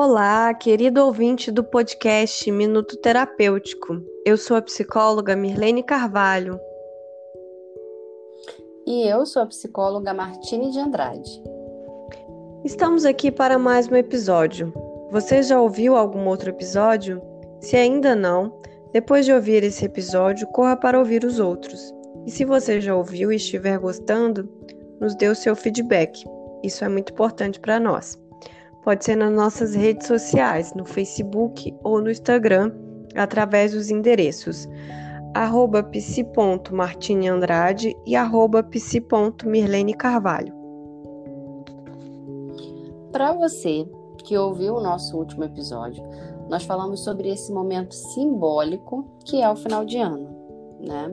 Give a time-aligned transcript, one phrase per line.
[0.00, 4.00] Olá, querido ouvinte do podcast Minuto Terapêutico.
[4.24, 6.56] Eu sou a psicóloga Mirlene Carvalho.
[8.86, 11.42] E eu sou a psicóloga Martine de Andrade.
[12.64, 14.72] Estamos aqui para mais um episódio.
[15.10, 17.20] Você já ouviu algum outro episódio?
[17.60, 18.56] Se ainda não,
[18.92, 21.92] depois de ouvir esse episódio, corra para ouvir os outros.
[22.24, 24.48] E se você já ouviu e estiver gostando,
[25.00, 26.22] nos dê o seu feedback.
[26.62, 28.16] Isso é muito importante para nós.
[28.88, 32.72] Pode ser nas nossas redes sociais, no Facebook ou no Instagram,
[33.14, 34.66] através dos endereços
[35.92, 40.54] psi.martineandrade e arroba psi.mirlene Carvalho.
[43.12, 43.86] Para você
[44.24, 46.02] que ouviu o nosso último episódio,
[46.48, 50.30] nós falamos sobre esse momento simbólico que é o final de ano,
[50.80, 51.10] né?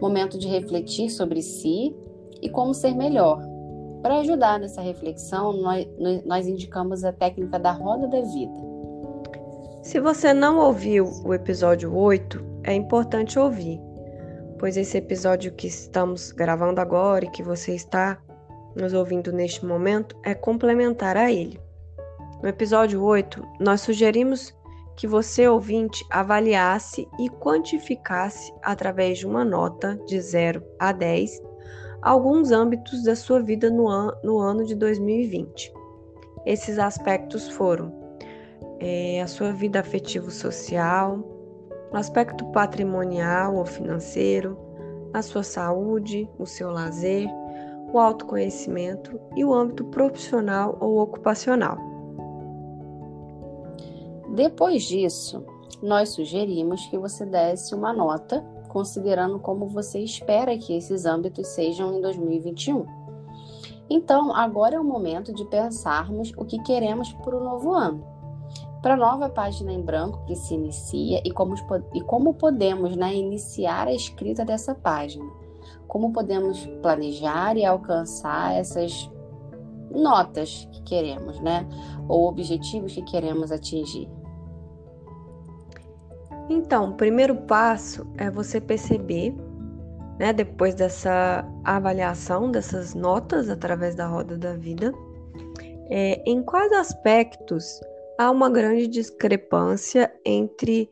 [0.00, 1.94] Momento de refletir sobre si
[2.42, 3.53] e como ser melhor,
[4.04, 5.86] para ajudar nessa reflexão, nós,
[6.26, 8.52] nós indicamos a técnica da roda da vida.
[9.82, 13.80] Se você não ouviu o episódio 8, é importante ouvir,
[14.58, 18.18] pois esse episódio que estamos gravando agora e que você está
[18.76, 21.58] nos ouvindo neste momento é complementar a ele.
[22.42, 24.54] No episódio 8, nós sugerimos
[24.96, 31.53] que você, ouvinte, avaliasse e quantificasse através de uma nota de 0 a 10
[32.04, 35.72] alguns âmbitos da sua vida no, an no ano de 2020.
[36.44, 37.90] Esses aspectos foram
[38.78, 41.18] é, a sua vida afetivo-social,
[41.90, 44.58] o aspecto patrimonial ou financeiro,
[45.14, 47.26] a sua saúde, o seu lazer,
[47.90, 51.78] o autoconhecimento e o âmbito profissional ou ocupacional.
[54.34, 55.42] Depois disso,
[55.82, 58.44] nós sugerimos que você desse uma nota
[58.74, 62.84] considerando como você espera que esses âmbitos sejam em 2021.
[63.88, 68.04] Então, agora é o momento de pensarmos o que queremos para o novo ano.
[68.82, 71.54] Para a nova página em branco que se inicia e como,
[71.94, 75.24] e como podemos né, iniciar a escrita dessa página.
[75.86, 79.08] Como podemos planejar e alcançar essas
[79.88, 81.64] notas que queremos, né?
[82.08, 84.08] Ou objetivos que queremos atingir.
[86.48, 89.34] Então, o primeiro passo é você perceber,
[90.18, 94.92] né, depois dessa avaliação dessas notas através da roda da vida,
[95.88, 97.80] é, em quais aspectos
[98.18, 100.90] há uma grande discrepância entre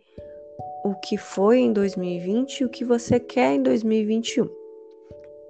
[0.84, 4.48] o que foi em 2020 e o que você quer em 2021.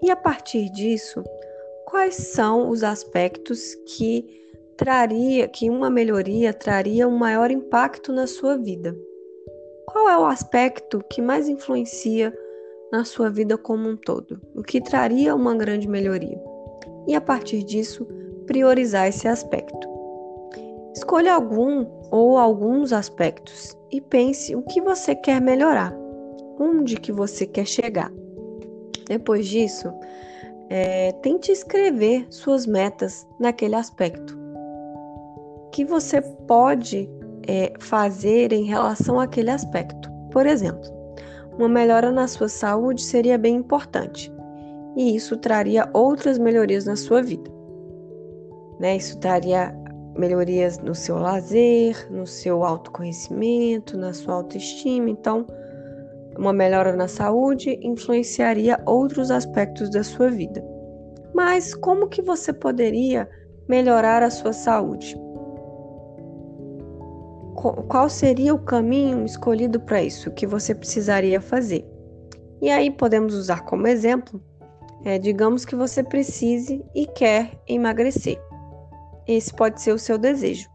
[0.03, 1.23] E a partir disso,
[1.87, 4.43] quais são os aspectos que
[4.77, 8.97] traria, que uma melhoria traria um maior impacto na sua vida?
[9.93, 12.33] Qual é o aspecto que mais influencia
[12.91, 14.41] na sua vida como um todo?
[14.55, 16.43] O que traria uma grande melhoria?
[17.07, 18.07] E a partir disso,
[18.47, 19.87] priorizar esse aspecto.
[20.97, 25.95] Escolha algum ou alguns aspectos e pense o que você quer melhorar,
[26.59, 28.11] onde que você quer chegar.
[29.07, 29.93] Depois disso,
[30.71, 34.39] é, tente escrever suas metas naquele aspecto.
[35.71, 37.11] Que você pode
[37.47, 40.11] é, fazer em relação àquele aspecto.
[40.31, 40.89] Por exemplo,
[41.59, 44.33] uma melhora na sua saúde seria bem importante
[44.97, 47.51] e isso traria outras melhorias na sua vida.
[48.79, 48.97] Né?
[48.97, 49.75] Isso traria
[50.17, 55.09] melhorias no seu lazer, no seu autoconhecimento, na sua autoestima.
[55.09, 55.47] Então,
[56.37, 60.63] uma melhora na saúde influenciaria outros aspectos da sua vida.
[61.35, 63.29] Mas como que você poderia
[63.69, 65.17] melhorar a sua saúde?
[67.71, 71.87] Qual seria o caminho escolhido para isso, o que você precisaria fazer.
[72.61, 74.43] E aí podemos usar como exemplo,
[75.05, 78.41] é, digamos que você precise e quer emagrecer.
[79.27, 80.69] Esse pode ser o seu desejo.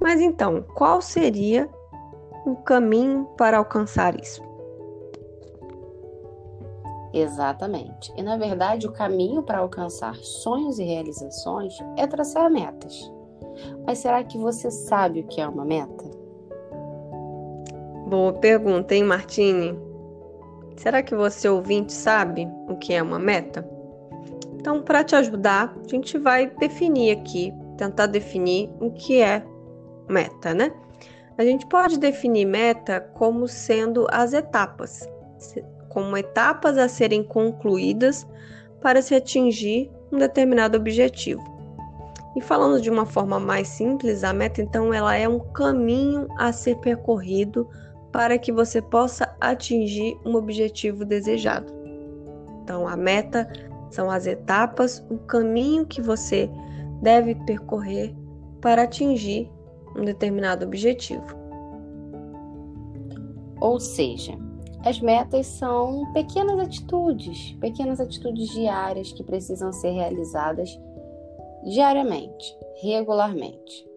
[0.00, 1.68] Mas então, qual seria
[2.46, 4.42] o caminho para alcançar isso?
[7.12, 8.12] Exatamente.
[8.16, 13.12] E na verdade, o caminho para alcançar sonhos e realizações é traçar metas.
[13.86, 16.04] Mas será que você sabe o que é uma meta?
[18.06, 19.78] Boa pergunta, hein, Martine?
[20.76, 23.68] Será que você ouvinte sabe o que é uma meta?
[24.54, 29.42] Então, para te ajudar, a gente vai definir aqui, tentar definir o que é
[30.08, 30.72] meta, né?
[31.38, 35.08] A gente pode definir meta como sendo as etapas,
[35.88, 38.26] como etapas a serem concluídas
[38.82, 41.42] para se atingir um determinado objetivo.
[42.36, 46.52] E falando de uma forma mais simples, a meta então ela é um caminho a
[46.52, 47.68] ser percorrido
[48.12, 51.72] para que você possa atingir um objetivo desejado.
[52.62, 53.48] Então a meta
[53.90, 56.48] são as etapas, o caminho que você
[57.02, 58.14] deve percorrer
[58.60, 59.50] para atingir
[59.96, 61.24] um determinado objetivo.
[63.60, 64.38] Ou seja,
[64.84, 70.70] as metas são pequenas atitudes, pequenas atitudes diárias que precisam ser realizadas
[71.64, 73.88] diariamente, regularmente.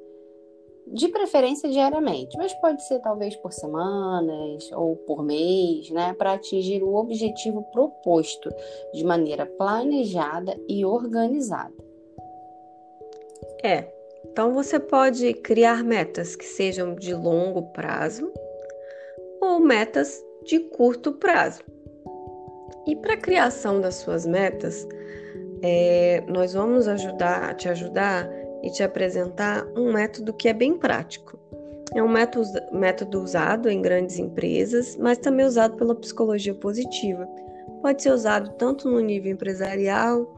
[0.86, 6.84] De preferência diariamente, mas pode ser talvez por semanas ou por mês, né, para atingir
[6.84, 8.50] o objetivo proposto
[8.94, 11.74] de maneira planejada e organizada.
[13.64, 13.94] É,
[14.26, 18.32] então você pode criar metas que sejam de longo prazo
[19.42, 21.64] ou metas de curto prazo.
[22.86, 24.86] E para a criação das suas metas,
[25.64, 28.30] é, nós vamos ajudar, te ajudar
[28.62, 31.40] e te apresentar um método que é bem prático.
[31.96, 37.26] É um método, método usado em grandes empresas, mas também usado pela psicologia positiva.
[37.82, 40.36] Pode ser usado tanto no nível empresarial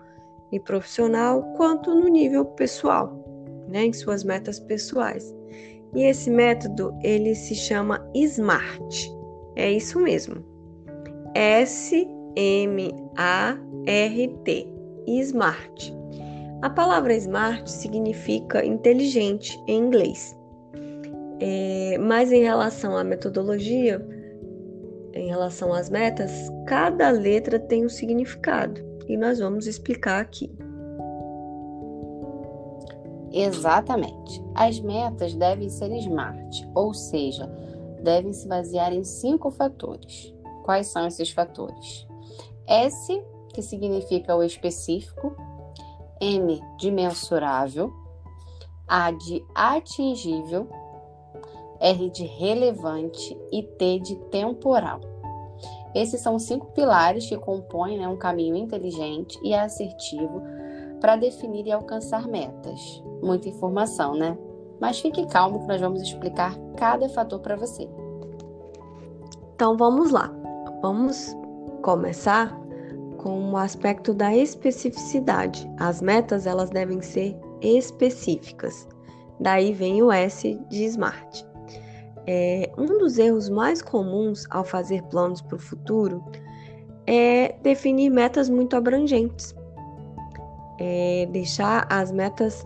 [0.52, 3.18] e profissional, quanto no nível pessoal,
[3.68, 5.36] né, em suas metas pessoais.
[5.96, 9.10] E esse método ele se chama SMART.
[9.56, 10.44] É isso mesmo.
[11.34, 13.58] S M A
[13.88, 14.75] R T.
[15.08, 15.94] SMART.
[16.62, 20.36] A palavra smart significa inteligente em inglês.
[21.40, 24.04] É, mas em relação à metodologia,
[25.14, 26.32] em relação às metas,
[26.66, 30.52] cada letra tem um significado e nós vamos explicar aqui.
[33.32, 34.42] Exatamente.
[34.56, 37.46] As metas devem ser smart, ou seja,
[38.02, 40.34] devem se basear em cinco fatores.
[40.64, 42.08] Quais são esses fatores?
[42.66, 43.22] S,
[43.56, 45.34] que significa o específico,
[46.20, 47.94] M de mensurável,
[48.86, 50.68] A de atingível,
[51.80, 55.00] R de relevante e T de temporal.
[55.96, 60.42] Esses são cinco pilares que compõem né, um caminho inteligente e assertivo
[61.00, 63.02] para definir e alcançar metas.
[63.24, 64.38] Muita informação, né?
[64.82, 67.90] Mas fique calmo que nós vamos explicar cada fator para você.
[69.54, 70.30] Então vamos lá.
[70.82, 71.34] Vamos
[71.82, 72.65] começar
[73.26, 75.68] com o aspecto da especificidade.
[75.80, 78.88] As metas elas devem ser específicas.
[79.40, 81.44] Daí vem o S de SMART.
[82.28, 86.24] É, um dos erros mais comuns ao fazer planos para o futuro
[87.08, 89.56] é definir metas muito abrangentes,
[90.80, 92.64] é deixar as metas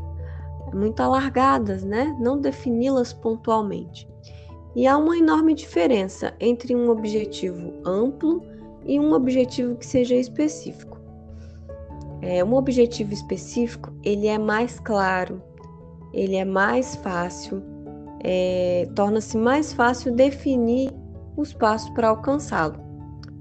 [0.73, 2.13] muito alargadas, né?
[2.19, 4.05] Não defini-las pontualmente.
[4.75, 8.41] E há uma enorme diferença entre um objetivo amplo
[8.85, 10.97] e um objetivo que seja específico.
[12.21, 15.41] É, um objetivo específico ele é mais claro,
[16.13, 17.63] ele é mais fácil,
[18.23, 20.91] é, torna-se mais fácil definir
[21.37, 22.75] os passos para alcançá-lo.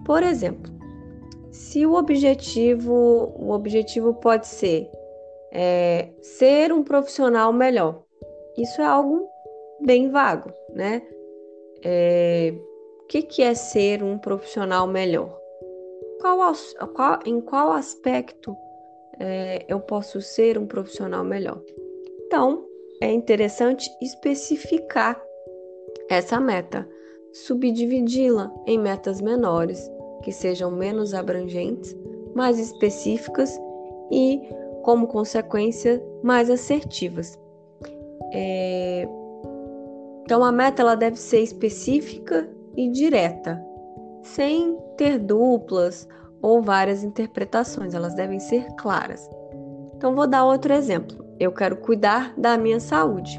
[0.04, 0.72] Por exemplo,
[1.50, 4.88] se o objetivo, o objetivo pode ser
[5.52, 8.02] é, ser um profissional melhor,
[8.56, 9.28] isso é algo
[9.80, 11.02] bem vago, né?
[11.84, 12.54] É,
[13.08, 15.34] que, que é ser um profissional melhor?
[16.20, 16.38] Qual,
[16.94, 18.54] qual, em qual aspecto
[19.18, 21.60] é, eu posso ser um profissional melhor?
[22.26, 22.66] Então,
[23.00, 25.20] é interessante especificar
[26.10, 26.86] essa meta,
[27.32, 29.90] subdividi-la em metas menores,
[30.22, 31.96] que sejam menos abrangentes,
[32.34, 33.58] mais específicas
[34.10, 34.40] e,
[34.82, 37.38] como consequência, mais assertivas.
[38.32, 39.08] É...
[40.22, 43.60] Então, a meta ela deve ser específica e direta,
[44.22, 46.06] sem ter duplas
[46.40, 49.28] ou várias interpretações, elas devem ser claras.
[49.96, 51.26] Então, vou dar outro exemplo.
[51.40, 53.36] Eu quero cuidar da minha saúde.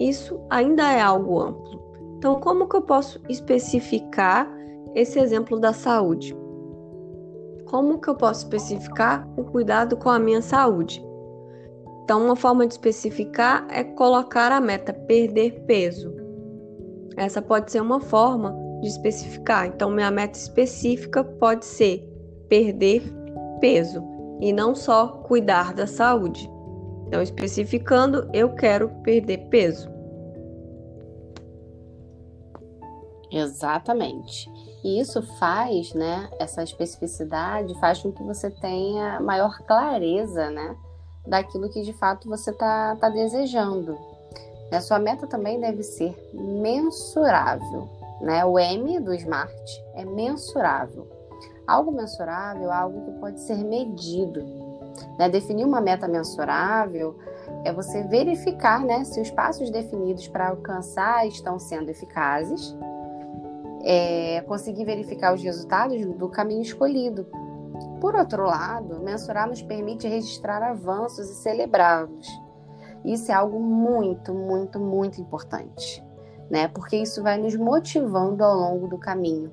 [0.00, 1.78] Isso ainda é algo amplo.
[2.16, 4.50] Então, como que eu posso especificar
[4.94, 6.34] esse exemplo da saúde?
[7.66, 11.04] Como que eu posso especificar o cuidado com a minha saúde?
[12.02, 16.17] Então, uma forma de especificar é colocar a meta perder peso.
[17.18, 19.66] Essa pode ser uma forma de especificar.
[19.66, 22.08] Então, minha meta específica pode ser
[22.48, 23.02] perder
[23.60, 24.02] peso
[24.40, 26.48] e não só cuidar da saúde.
[27.08, 29.90] Então, especificando, eu quero perder peso.
[33.32, 34.48] Exatamente.
[34.84, 40.76] E isso faz, né, essa especificidade faz com que você tenha maior clareza, né,
[41.26, 43.98] daquilo que de fato você está tá desejando.
[44.76, 47.88] A sua meta também deve ser mensurável.
[48.20, 48.44] Né?
[48.44, 51.06] O M do SMART é mensurável.
[51.66, 54.44] Algo mensurável é algo que pode ser medido.
[55.18, 55.28] Né?
[55.28, 57.16] Definir uma meta mensurável
[57.64, 62.76] é você verificar né, se os passos definidos para alcançar estão sendo eficazes,
[63.84, 67.26] é, conseguir verificar os resultados do caminho escolhido.
[68.00, 72.47] Por outro lado, mensurar nos permite registrar avanços e celebrá-los
[73.08, 76.04] Isso é algo muito, muito, muito importante,
[76.50, 76.68] né?
[76.68, 79.50] Porque isso vai nos motivando ao longo do caminho.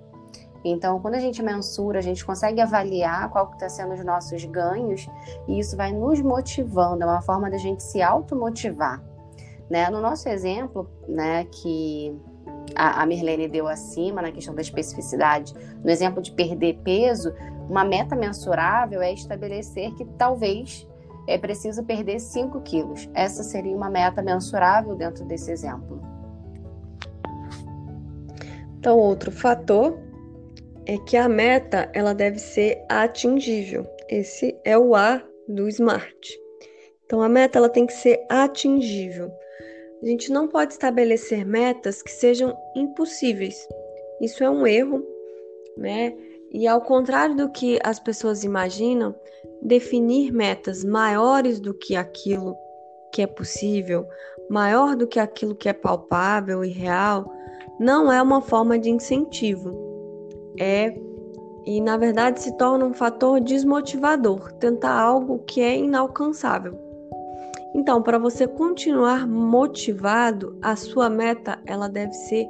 [0.64, 4.44] Então, quando a gente mensura, a gente consegue avaliar qual que está sendo os nossos
[4.44, 5.08] ganhos
[5.48, 9.02] e isso vai nos motivando, é uma forma da gente se automotivar.
[9.70, 9.90] Né?
[9.90, 12.14] No nosso exemplo, né, que
[12.76, 17.34] a, a Mirlene deu acima na questão da especificidade, no exemplo de perder peso,
[17.70, 20.88] uma meta mensurável é estabelecer que talvez
[21.28, 23.10] é preciso perder 5 quilos.
[23.14, 26.02] Essa seria uma meta mensurável dentro desse exemplo.
[28.78, 29.98] Então, outro fator
[30.86, 33.86] é que a meta ela deve ser atingível.
[34.08, 36.46] Esse é o A do SMART.
[37.06, 39.32] Então a meta ela tem que ser atingível.
[40.02, 43.68] A gente não pode estabelecer metas que sejam impossíveis.
[44.22, 45.04] Isso é um erro,
[45.78, 46.16] né?
[46.52, 49.16] E ao contrário do que as pessoas imaginam,
[49.66, 52.56] definir metas maiores do que aquilo
[53.12, 54.06] que é possível,
[54.50, 57.26] maior do que aquilo que é palpável e real,
[57.80, 59.86] não é uma forma de incentivo
[60.60, 60.94] é
[61.66, 66.80] e na verdade se torna um fator desmotivador, tentar algo que é inalcançável.
[67.74, 72.48] Então, para você continuar motivado, a sua meta ela deve ser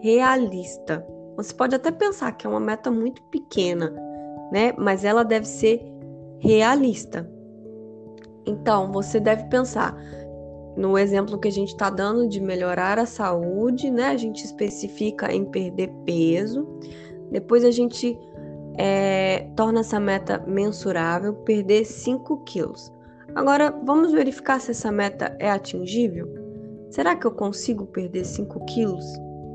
[0.00, 1.04] realista.
[1.36, 3.92] Você pode até pensar que é uma meta muito pequena,
[4.52, 4.72] né?
[4.78, 5.82] Mas ela deve ser
[6.42, 7.28] realista.
[8.44, 9.96] Então, você deve pensar
[10.76, 14.06] no exemplo que a gente está dando de melhorar a saúde, né?
[14.08, 16.66] A gente especifica em perder peso.
[17.30, 18.18] Depois a gente
[18.76, 22.92] é, torna essa meta mensurável, perder 5 quilos.
[23.34, 26.28] Agora, vamos verificar se essa meta é atingível?
[26.90, 29.04] Será que eu consigo perder 5 quilos?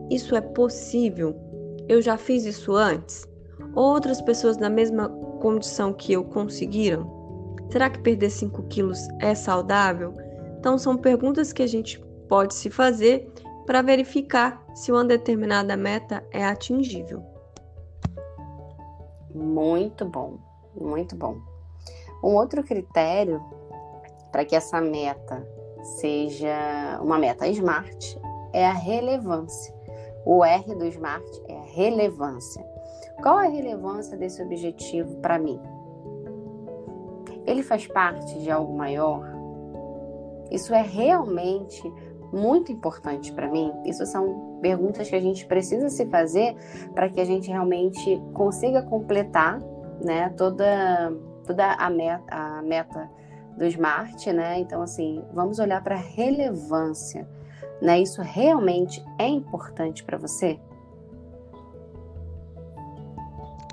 [0.10, 1.36] Isso é possível?
[1.88, 3.28] Eu já fiz isso antes?
[3.76, 7.56] Outras pessoas na mesma condição que eu conseguiram?
[7.70, 10.14] Será que perder 5 quilos é saudável?
[10.60, 13.32] Então, são perguntas que a gente pode se fazer
[13.66, 17.22] para verificar se uma determinada meta é atingível.
[19.34, 20.38] Muito bom,
[20.74, 21.38] muito bom.
[22.24, 23.44] Um outro critério
[24.32, 25.46] para que essa meta
[26.00, 28.20] seja uma meta smart
[28.54, 29.74] é a relevância.
[30.26, 32.64] O R do smart é a relevância.
[33.22, 35.60] Qual a relevância desse objetivo para mim?
[37.46, 39.26] Ele faz parte de algo maior?
[40.52, 41.82] Isso é realmente
[42.32, 43.74] muito importante para mim?
[43.86, 46.56] Isso são perguntas que a gente precisa se fazer
[46.94, 49.60] para que a gente realmente consiga completar,
[50.04, 51.14] né, toda
[51.46, 53.10] toda a meta, a meta
[53.58, 54.60] do Smart, né?
[54.60, 57.28] Então assim, vamos olhar para a relevância,
[57.82, 58.00] né?
[58.00, 60.60] Isso realmente é importante para você?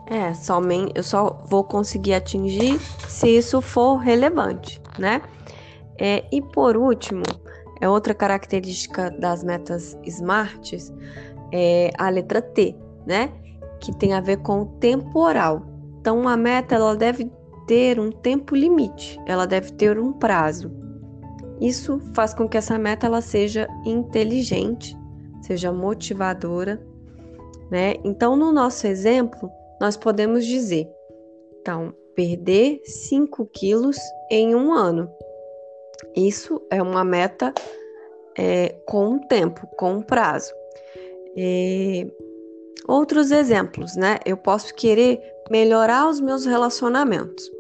[0.07, 5.23] É, somente eu só vou conseguir atingir se isso for relevante, né?
[5.99, 7.23] É, e por último,
[7.81, 10.75] é outra característica das metas SMART
[11.53, 13.33] é a letra T, né?
[13.81, 15.63] Que tem a ver com o temporal.
[16.01, 17.31] Então, a meta ela deve
[17.67, 20.71] ter um tempo limite, ela deve ter um prazo.
[21.61, 24.97] Isso faz com que essa meta ela seja inteligente,
[25.41, 26.85] seja motivadora,
[27.71, 27.95] né?
[28.05, 29.51] Então, no nosso exemplo,
[29.81, 30.89] nós podemos dizer,
[31.61, 33.97] então, perder 5 quilos
[34.31, 35.11] em um ano.
[36.15, 37.53] Isso é uma meta
[38.37, 40.53] é, com um tempo, com um prazo.
[41.37, 42.07] É,
[42.87, 44.19] outros exemplos, né?
[44.25, 47.51] Eu posso querer melhorar os meus relacionamentos.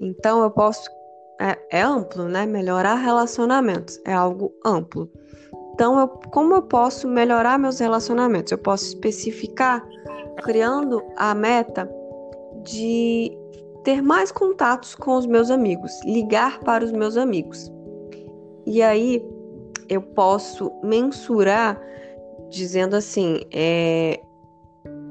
[0.00, 0.88] Então, eu posso.
[1.40, 2.46] É, é amplo, né?
[2.46, 5.10] Melhorar relacionamentos é algo amplo.
[5.74, 8.50] Então, eu, como eu posso melhorar meus relacionamentos?
[8.50, 9.86] Eu posso especificar
[10.42, 11.88] criando a meta
[12.62, 13.36] de
[13.84, 17.72] ter mais contatos com os meus amigos, ligar para os meus amigos.
[18.66, 19.24] E aí
[19.88, 21.80] eu posso mensurar
[22.50, 24.20] dizendo assim: é,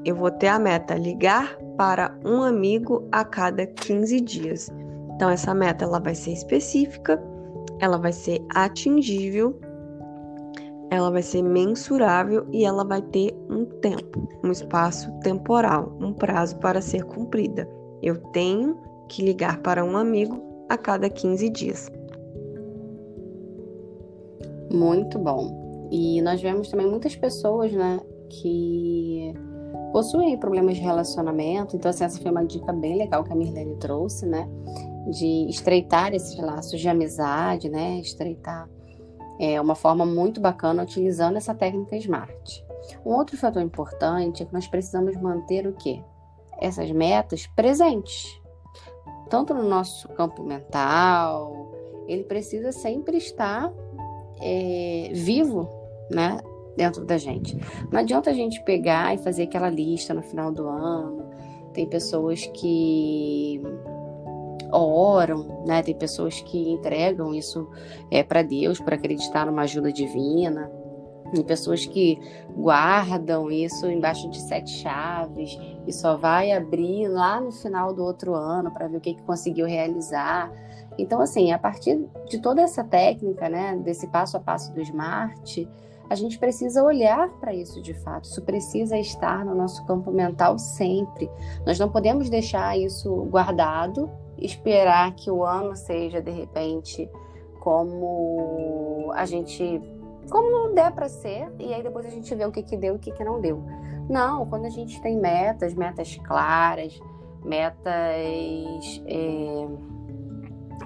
[0.04, 4.68] eu vou ter a meta ligar para um amigo a cada 15 dias.
[5.14, 7.20] Então essa meta ela vai ser específica,
[7.80, 9.58] ela vai ser atingível,
[10.90, 16.56] ela vai ser mensurável e ela vai ter um tempo, um espaço temporal, um prazo
[16.58, 17.68] para ser cumprida.
[18.02, 18.76] Eu tenho
[19.08, 21.90] que ligar para um amigo a cada 15 dias.
[24.70, 25.88] Muito bom.
[25.90, 29.32] E nós vemos também muitas pessoas, né, que
[29.92, 31.74] possuem problemas de relacionamento.
[31.74, 34.48] Então, assim, essa foi uma dica bem legal que a Mirlene trouxe, né,
[35.10, 38.68] de estreitar esses laços de amizade, né, estreitar
[39.38, 42.64] é uma forma muito bacana utilizando essa técnica SMART.
[43.04, 46.02] Um outro fator importante é que nós precisamos manter o quê?
[46.60, 48.40] Essas metas presentes,
[49.28, 51.72] tanto no nosso campo mental,
[52.08, 53.72] ele precisa sempre estar
[54.40, 55.68] é, vivo,
[56.10, 56.40] né?
[56.76, 57.56] Dentro da gente.
[57.90, 61.28] Não adianta a gente pegar e fazer aquela lista no final do ano.
[61.72, 63.60] Tem pessoas que
[64.72, 65.82] oram, né?
[65.82, 67.68] Tem pessoas que entregam isso
[68.10, 70.70] é, para Deus, para acreditar numa ajuda divina.
[71.32, 72.18] Tem pessoas que
[72.56, 78.34] guardam isso embaixo de sete chaves e só vai abrir lá no final do outro
[78.34, 80.50] ano para ver o que, que conseguiu realizar.
[80.96, 85.68] Então, assim, a partir de toda essa técnica, né, desse passo a passo do Smart,
[86.10, 88.24] a gente precisa olhar para isso de fato.
[88.24, 91.30] Isso precisa estar no nosso campo mental sempre.
[91.66, 97.08] Nós não podemos deixar isso guardado, esperar que o ano seja de repente
[97.60, 99.80] como a gente
[100.30, 102.96] como der para ser e aí depois a gente vê o que que deu e
[102.96, 103.62] o que que não deu.
[104.08, 106.98] Não, quando a gente tem metas, metas claras,
[107.44, 109.66] metas é,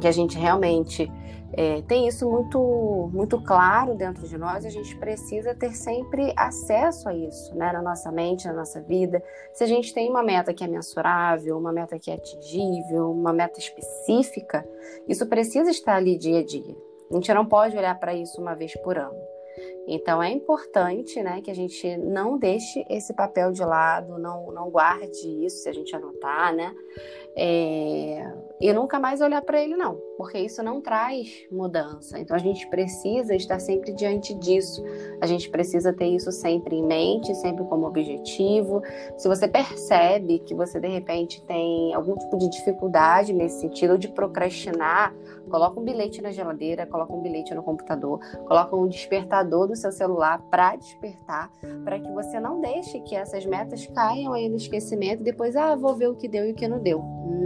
[0.01, 1.11] que a gente realmente
[1.55, 7.09] é, tem isso muito, muito claro dentro de nós, a gente precisa ter sempre acesso
[7.09, 9.23] a isso, né, na nossa mente, na nossa vida.
[9.53, 13.33] Se a gente tem uma meta que é mensurável, uma meta que é atingível, uma
[13.33, 14.67] meta específica,
[15.07, 16.75] isso precisa estar ali dia a dia.
[17.11, 19.33] A gente não pode olhar para isso uma vez por ano.
[19.87, 24.71] Então é importante, né, que a gente não deixe esse papel de lado, não, não
[24.71, 26.75] guarde isso se a gente anotar, né?
[27.37, 28.33] É,
[28.63, 32.17] e nunca mais olhar para ele, não, porque isso não traz mudança.
[32.21, 34.85] Então a gente precisa estar sempre diante disso,
[35.21, 38.81] a gente precisa ter isso sempre em mente, sempre como objetivo.
[39.19, 43.99] Se você percebe que você de repente tem algum tipo de dificuldade nesse sentido, ou
[43.99, 45.13] de procrastinar,
[45.53, 49.93] coloca um bilhete na geladeira, coloca um bilhete no computador, coloca um despertador do seu
[49.93, 51.51] celular para despertar,
[51.85, 55.77] para que você não deixe que essas metas caiam aí no esquecimento e depois, ah,
[55.77, 57.03] vou ver o que deu e o que não deu.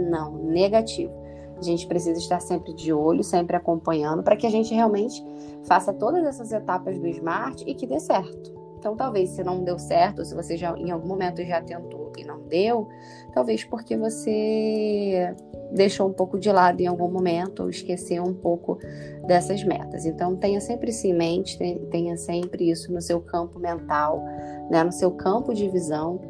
[0.09, 1.13] Não, negativo.
[1.57, 5.21] A gente precisa estar sempre de olho, sempre acompanhando, para que a gente realmente
[5.65, 8.56] faça todas essas etapas do Smart e que dê certo.
[8.87, 12.23] Então, talvez se não deu certo, se você já em algum momento já tentou e
[12.23, 12.87] não deu,
[13.33, 15.35] talvez porque você
[15.73, 18.79] deixou um pouco de lado em algum momento ou esqueceu um pouco
[19.27, 20.05] dessas metas.
[20.05, 21.59] Então, tenha sempre isso em mente,
[21.91, 24.23] tenha sempre isso no seu campo mental,
[24.71, 26.21] né, no seu campo de visão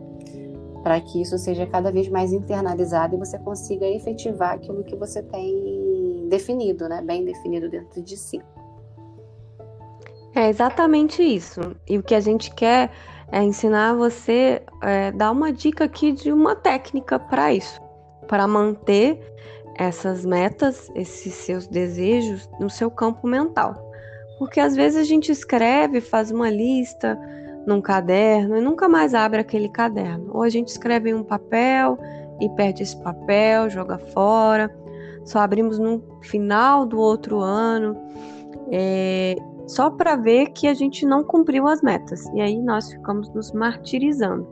[0.82, 5.22] para que isso seja cada vez mais internalizado e você consiga efetivar aquilo que você
[5.22, 7.04] tem definido, né?
[7.04, 8.42] Bem definido dentro de si.
[10.38, 11.76] É exatamente isso.
[11.90, 12.92] E o que a gente quer
[13.32, 17.82] é ensinar você, é, dar uma dica aqui de uma técnica para isso,
[18.28, 19.20] para manter
[19.76, 23.92] essas metas, esses seus desejos no seu campo mental.
[24.38, 27.20] Porque às vezes a gente escreve, faz uma lista,
[27.66, 30.30] num caderno e nunca mais abre aquele caderno.
[30.36, 31.98] Ou a gente escreve em um papel
[32.40, 34.70] e perde esse papel, joga fora.
[35.26, 37.98] Só abrimos no final do outro ano,
[38.72, 39.36] é,
[39.68, 42.26] só para ver que a gente não cumpriu as metas.
[42.34, 44.48] E aí nós ficamos nos martirizando.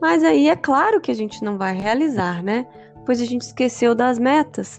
[0.00, 2.66] Mas aí é claro que a gente não vai realizar, né?
[3.04, 4.78] Pois a gente esqueceu das metas.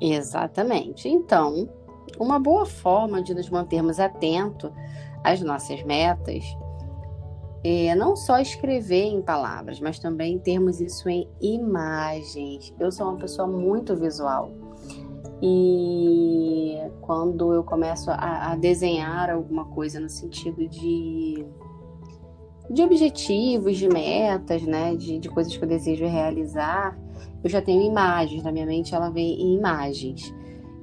[0.00, 1.08] Exatamente.
[1.08, 1.68] Então,
[2.18, 4.70] uma boa forma de nos mantermos atentos
[5.22, 6.44] às nossas metas
[7.64, 12.74] é não só escrever em palavras, mas também termos isso em imagens.
[12.78, 14.50] Eu sou uma pessoa muito visual.
[15.46, 21.44] E quando eu começo a, a desenhar alguma coisa no sentido de,
[22.70, 26.98] de objetivos, de metas, né, de, de coisas que eu desejo realizar,
[27.42, 30.34] eu já tenho imagens, na minha mente ela vem em imagens.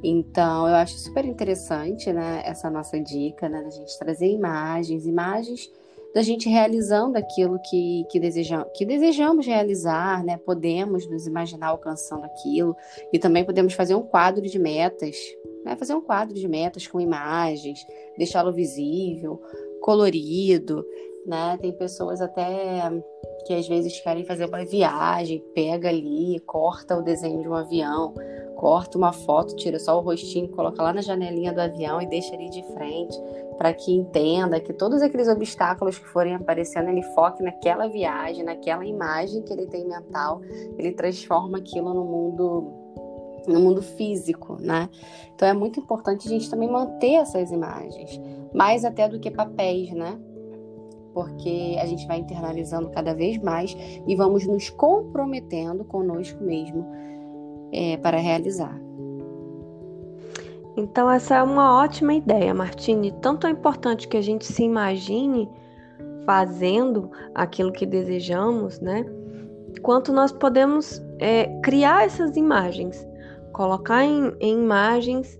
[0.04, 5.71] Então, eu acho super interessante, né, essa nossa dica, né, da gente trazer imagens, imagens
[6.13, 12.26] da gente realizando aquilo que, que, deseja, que desejamos realizar, né, podemos nos imaginar alcançando
[12.26, 12.76] aquilo.
[13.13, 15.15] E também podemos fazer um quadro de metas,
[15.63, 17.86] né, fazer um quadro de metas com imagens,
[18.17, 19.41] deixá-lo visível,
[19.82, 20.86] colorido,
[21.26, 22.91] né, tem pessoas até
[23.45, 28.13] que às vezes querem fazer uma viagem, pega ali, corta o desenho de um avião,
[28.62, 32.36] corta uma foto, tira só o rostinho, coloca lá na janelinha do avião e deixa
[32.36, 33.17] ali de frente,
[33.58, 38.86] para que entenda que todos aqueles obstáculos que forem aparecendo, ele foque naquela viagem, naquela
[38.86, 40.41] imagem que ele tem mental,
[40.78, 42.78] ele transforma aquilo no mundo
[43.47, 44.88] no mundo físico, né?
[45.34, 48.21] Então é muito importante a gente também manter essas imagens,
[48.54, 50.19] mais até do que papéis, né?
[51.15, 57.02] Porque a gente vai internalizando cada vez mais e vamos nos comprometendo conosco mesmo
[57.72, 58.80] é, para realizar.
[60.78, 63.12] Então, essa é uma ótima ideia, Martine.
[63.22, 65.50] Tanto é importante que a gente se imagine
[66.26, 69.06] fazendo aquilo que desejamos, né?
[69.82, 73.08] Quanto nós podemos é, criar essas imagens.
[73.54, 75.38] colocar em, em imagens,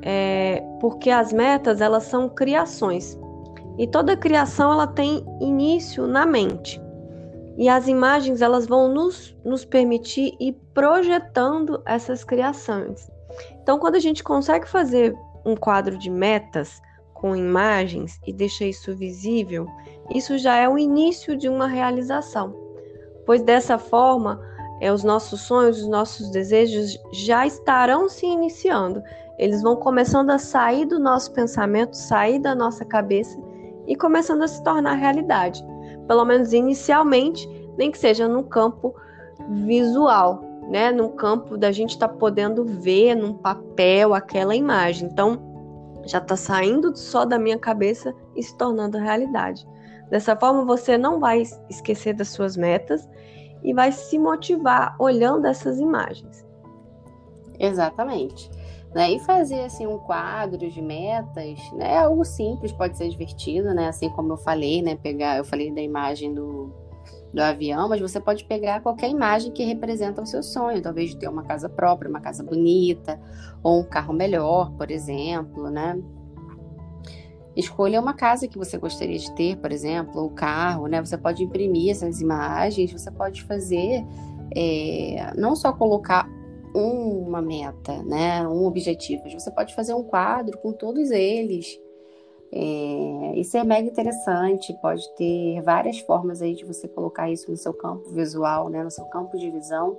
[0.00, 3.18] é, porque as metas elas são criações
[3.78, 6.80] e toda criação ela tem início na mente.
[7.60, 13.06] E as imagens elas vão nos, nos permitir ir projetando essas criações.
[13.62, 16.80] Então, quando a gente consegue fazer um quadro de metas
[17.12, 19.66] com imagens e deixa isso visível,
[20.08, 22.56] isso já é o início de uma realização.
[23.26, 24.40] Pois dessa forma,
[24.80, 29.02] é, os nossos sonhos, os nossos desejos já estarão se iniciando.
[29.38, 33.38] Eles vão começando a sair do nosso pensamento, sair da nossa cabeça
[33.86, 35.62] e começando a se tornar realidade.
[36.10, 38.92] Pelo menos inicialmente, nem que seja no campo
[39.64, 40.90] visual, né?
[40.90, 45.08] No campo da gente estar tá podendo ver num papel aquela imagem.
[45.08, 45.38] Então,
[46.04, 49.64] já está saindo só da minha cabeça e se tornando realidade.
[50.10, 53.08] Dessa forma, você não vai esquecer das suas metas
[53.62, 56.44] e vai se motivar olhando essas imagens.
[57.56, 58.50] Exatamente.
[58.94, 59.12] Né?
[59.12, 61.92] E fazer assim um quadro de metas, né?
[61.92, 63.88] É algo simples, pode ser divertido, né?
[63.88, 64.96] Assim como eu falei, né?
[64.96, 66.72] Pegar, eu falei da imagem do,
[67.32, 71.18] do avião, mas você pode pegar qualquer imagem que representa o seu sonho, talvez de
[71.18, 73.20] ter uma casa própria, uma casa bonita,
[73.62, 75.96] ou um carro melhor, por exemplo, né?
[77.56, 81.04] Escolha uma casa que você gostaria de ter, por exemplo, ou carro, né?
[81.04, 84.04] Você pode imprimir essas imagens, você pode fazer,
[84.56, 86.28] é, não só colocar
[86.74, 88.46] uma meta, né?
[88.46, 91.80] Um objetivo, você pode fazer um quadro com todos eles.
[92.52, 97.56] É, isso é mega interessante, pode ter várias formas aí de você colocar isso no
[97.56, 98.82] seu campo visual, né?
[98.82, 99.96] No seu campo de visão,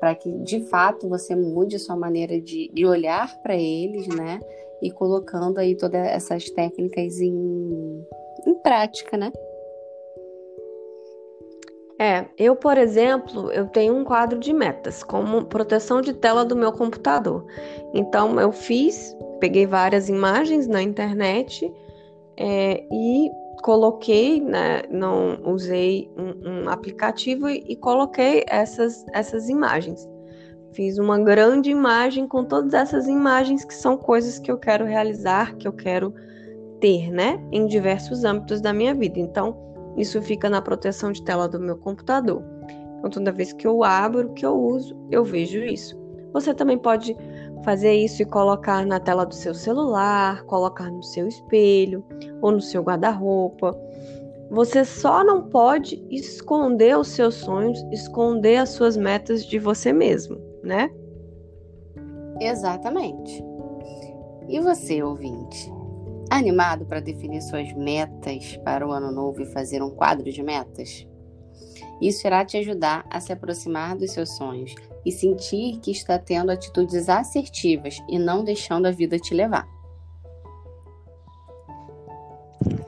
[0.00, 4.40] para que de fato você mude a sua maneira de, de olhar para eles, né?
[4.80, 8.06] e colocando aí todas essas técnicas em,
[8.46, 9.32] em prática, né?
[11.98, 16.54] É, eu, por exemplo, eu tenho um quadro de metas, como proteção de tela do
[16.54, 17.44] meu computador.
[17.92, 21.72] Então, eu fiz, peguei várias imagens na internet
[22.36, 23.30] é, e
[23.62, 30.08] coloquei, né, não usei um, um aplicativo e, e, coloquei essas, essas imagens.
[30.72, 35.56] Fiz uma grande imagem com todas essas imagens que são coisas que eu quero realizar,
[35.56, 36.14] que eu quero
[36.80, 37.40] ter, né?
[37.50, 39.18] Em diversos âmbitos da minha vida.
[39.18, 39.56] Então,
[39.98, 42.42] isso fica na proteção de tela do meu computador.
[42.98, 45.96] Então, toda vez que eu abro, que eu uso, eu vejo isso.
[46.32, 47.16] Você também pode
[47.64, 52.04] fazer isso e colocar na tela do seu celular, colocar no seu espelho
[52.42, 53.76] ou no seu guarda-roupa.
[54.50, 60.48] Você só não pode esconder os seus sonhos, esconder as suas metas de você mesmo
[60.62, 60.90] né?
[62.40, 63.44] Exatamente.
[64.48, 65.72] E você, ouvinte?
[66.30, 71.06] Animado para definir suas metas para o ano novo e fazer um quadro de metas?
[72.00, 76.50] Isso irá te ajudar a se aproximar dos seus sonhos e sentir que está tendo
[76.50, 79.66] atitudes assertivas e não deixando a vida te levar.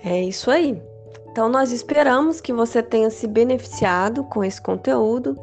[0.05, 0.81] É isso aí.
[1.31, 5.37] Então, nós esperamos que você tenha se beneficiado com esse conteúdo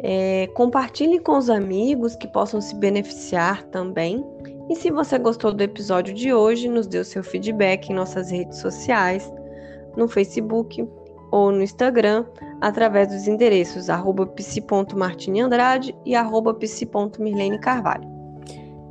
[0.00, 4.24] é, compartilhe com os amigos que possam se beneficiar também.
[4.68, 8.30] E se você gostou do episódio de hoje, nos dê o seu feedback em nossas
[8.30, 9.30] redes sociais,
[9.96, 10.86] no Facebook
[11.30, 12.26] ou no Instagram,
[12.60, 18.08] através dos endereços arroba psi.martineandrade e arroba psi.mirlene Carvalho.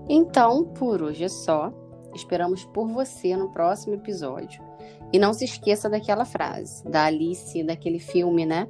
[0.10, 1.72] Então, por hoje é só.
[2.16, 4.64] Esperamos por você no próximo episódio.
[5.14, 8.68] E não se esqueça daquela frase da Alice, daquele filme, né?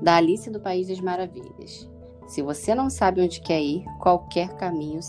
[0.00, 1.88] da Alice do País das Maravilhas.
[2.26, 5.00] Se você não sabe onde quer ir, qualquer caminho